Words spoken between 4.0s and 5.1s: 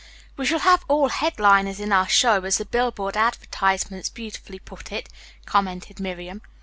beautifully put it,"